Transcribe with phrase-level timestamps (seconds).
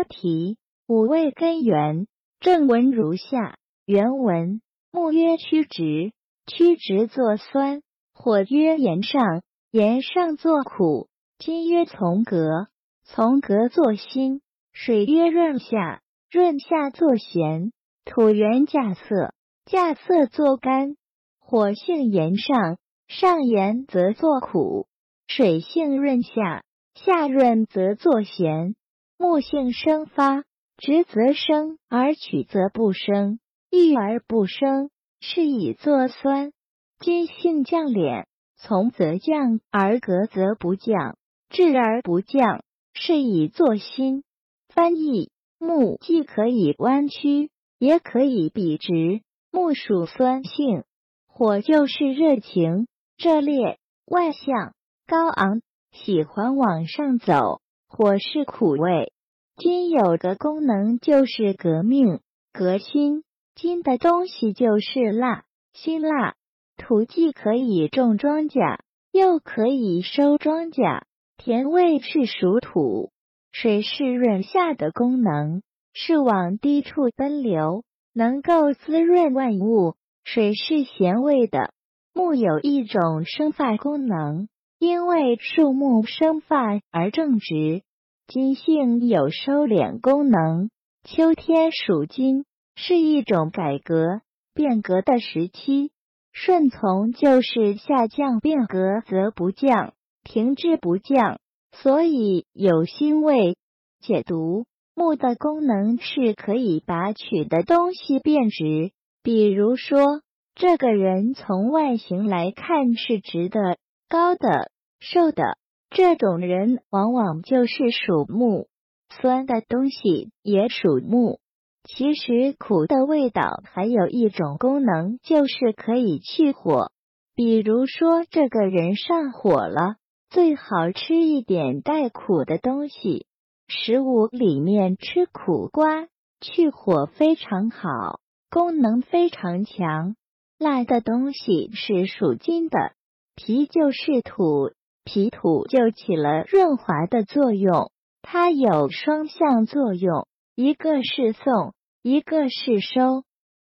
[0.00, 0.56] 标题：
[0.86, 2.06] 五味根源。
[2.40, 6.12] 正文如下：原文木曰曲直，
[6.46, 7.80] 曲直作酸；
[8.14, 11.08] 火曰炎上，炎上作苦；
[11.38, 12.68] 金曰从革，
[13.04, 14.40] 从革作辛；
[14.72, 17.70] 水曰润下，润下作咸；
[18.06, 19.34] 土元稼色，
[19.66, 20.94] 稼色作甘；
[21.40, 24.86] 火性炎上，上炎则作苦；
[25.26, 26.62] 水性润下，
[26.94, 28.72] 下润则作咸；
[29.20, 30.44] 木性生发。
[30.78, 33.36] 直则生，而曲则不生；
[33.70, 34.88] 郁而不生，
[35.20, 36.52] 是以作酸。
[37.00, 38.24] 金性降敛，
[38.56, 41.16] 从则降，而格则不降；
[41.50, 42.64] 至而不降，
[42.94, 44.24] 是以作辛。
[44.70, 49.20] 翻译：木既可以弯曲，也可以笔直。
[49.50, 50.84] 木属酸性，
[51.26, 54.72] 火就是热情、热烈、外向、
[55.06, 55.60] 高昂，
[55.92, 57.60] 喜欢往上走。
[57.92, 59.12] 火是苦味。
[59.56, 62.20] 金有个功能就是革命、
[62.52, 63.24] 革新。
[63.56, 65.42] 金的东西就是辣，
[65.74, 66.34] 辛辣。
[66.76, 68.78] 土既可以种庄稼，
[69.12, 71.02] 又可以收庄稼。
[71.36, 73.10] 田味是属土。
[73.50, 75.60] 水是润下的功能，
[75.92, 77.82] 是往低处奔流，
[78.14, 79.94] 能够滋润万物。
[80.22, 81.74] 水是咸味的。
[82.14, 84.48] 木有一种生发功能，
[84.78, 87.82] 因为树木生发而正直。
[88.30, 90.70] 金性有收敛功能，
[91.02, 92.44] 秋天属金，
[92.76, 94.20] 是一种改革
[94.54, 95.90] 变革的时期。
[96.32, 101.40] 顺从就是下降变革则不降，停滞不降，
[101.72, 103.56] 所以有辛味。
[104.00, 104.64] 解读
[104.94, 108.92] 木的功能是可以把取的东西变直，
[109.24, 110.22] 比如说，
[110.54, 113.76] 这个人从外形来看是直的、
[114.08, 114.70] 高的、
[115.00, 115.58] 瘦的。
[115.90, 118.68] 这种人往往就是属木，
[119.08, 121.40] 酸的东西也属木。
[121.82, 126.92] 其实苦的味道还有一种功能，就是可以去火。
[127.34, 129.96] 比如说，这个人上火了，
[130.28, 133.26] 最好吃一点带苦的东西。
[133.66, 136.06] 食物里面吃苦瓜，
[136.40, 140.14] 去火非常好，功能非常强。
[140.58, 142.92] 辣的东西是属金的，
[143.34, 144.70] 皮就是土。
[145.04, 147.90] 皮土就起了润滑的作用，
[148.22, 153.24] 它有双向作用，一个是送，一个是收。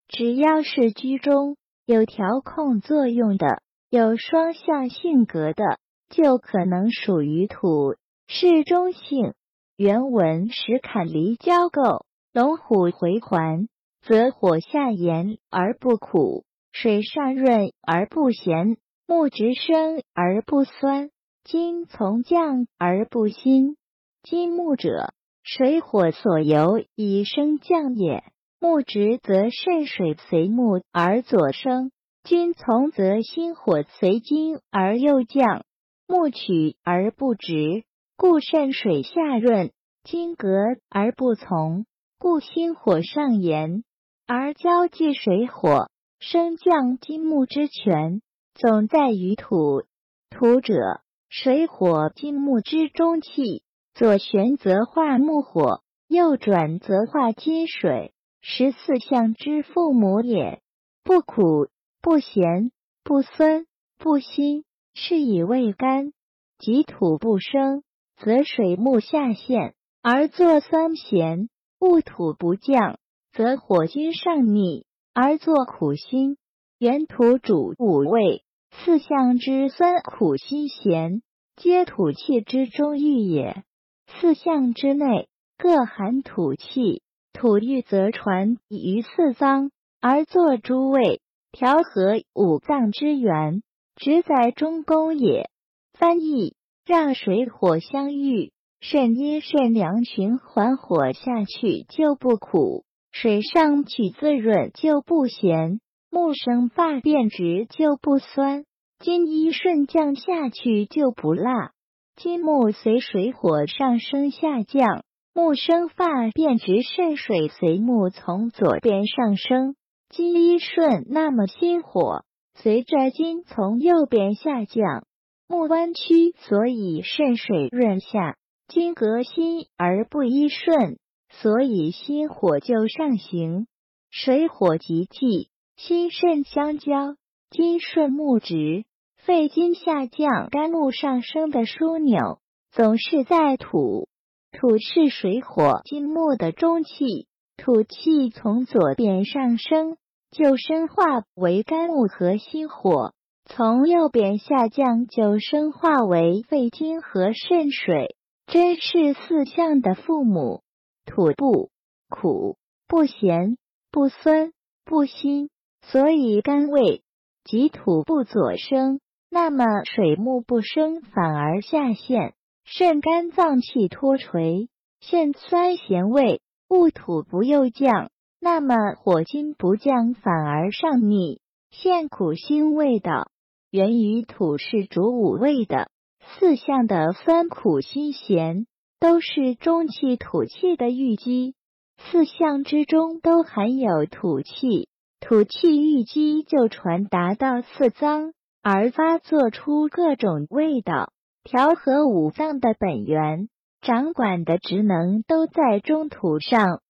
[0.07, 7.95] 只要是居中有调控作用的，有双向性格的，就可能属于土，
[8.27, 9.33] 是中性。
[9.77, 13.67] 原文石坎离交构，龙虎回环，
[14.01, 18.77] 则火下炎而不苦，水上润而不咸，
[19.07, 21.09] 木直生而不酸。
[21.43, 23.75] 金从降而不兴，
[24.21, 25.11] 金木者，
[25.43, 28.23] 水火所由以升降也。
[28.59, 31.91] 木直则肾水随木而左升，
[32.23, 35.65] 金从则心火随金而右降。
[36.07, 37.85] 木曲而不直，
[38.15, 39.69] 故肾水下润；
[40.03, 40.47] 金革
[40.89, 41.85] 而不从，
[42.19, 43.83] 故心火上炎。
[44.27, 48.21] 而交际水火升降金木之权，
[48.53, 49.83] 总在于土。
[50.29, 51.01] 土者。
[51.33, 60.61] 水火金木之中气，左旋则化木火，右转则化金水，十四象之父母也。
[61.05, 61.69] 不苦
[62.01, 62.73] 不咸
[63.05, 63.65] 不酸
[63.97, 66.11] 不辛，是以味甘。
[66.59, 67.83] 即土不生，
[68.17, 71.47] 则水木下陷而作酸咸；
[71.79, 72.99] 戊土不降，
[73.31, 76.35] 则火金上逆而作苦辛。
[76.77, 78.43] 原土主五味。
[78.71, 81.21] 四象之酸苦辛咸，
[81.55, 83.63] 皆土气之中郁也。
[84.07, 85.27] 四象之内
[85.57, 91.21] 各含土气，土郁则传于四脏，而作诸味，
[91.51, 93.61] 调和五脏之源，
[93.95, 95.49] 直在中宫也。
[95.93, 96.55] 翻译：
[96.85, 105.81] 让水火相遇，肾阴肾阳循环火下去就不苦，水上去滋润就不咸。
[106.13, 108.65] 木生发变直就不酸，
[108.99, 111.71] 金一顺降下去就不辣。
[112.17, 119.75] 金木随水火上升下降，木生发变直，肾水随木从左边上升。
[120.09, 122.25] 金一顺，那么心火
[122.55, 125.05] 随着金从右边下降。
[125.47, 128.33] 木弯曲，所以肾水润下；
[128.67, 130.99] 金革心而不一顺，
[131.29, 133.67] 所以心火就上行。
[134.09, 135.50] 水火极济。
[135.83, 137.15] 心肾相交，
[137.49, 138.85] 金顺木直，
[139.17, 142.37] 肺金下降，肝木上升的枢纽
[142.71, 144.07] 总是在土。
[144.51, 147.25] 土是水火金木的中气，
[147.57, 149.97] 土气从左边上升，
[150.29, 153.13] 就生化为肝木和心火；
[153.45, 158.15] 从右边下降，就生化为肺经和肾水。
[158.45, 160.61] 真是四象的父母。
[161.07, 161.71] 土不
[162.07, 162.57] 苦
[162.87, 163.57] 不咸
[163.89, 164.51] 不酸
[164.85, 165.49] 不辛，
[165.81, 167.01] 所以肝胃
[167.43, 168.99] 及土不左升，
[169.29, 172.33] 那么水木不升，反而下陷。
[172.63, 174.69] 肾肝脏气脱垂，
[174.99, 176.39] 现酸咸味；
[176.69, 181.41] 戊土不右降，那么火金不降，反而上逆，
[181.71, 183.31] 现苦辛味道。
[183.71, 185.89] 源于土是主五味的，
[186.19, 188.67] 四象的酸苦辛咸，
[188.99, 191.55] 都是中气土气的郁积。
[191.97, 194.87] 四象之中都含有土气，
[195.21, 198.33] 土气郁积就传达到四脏，
[198.63, 201.13] 而发作出各种味道。
[201.43, 203.47] 调和五脏的本源，
[203.81, 206.81] 掌管的职能都在中土上。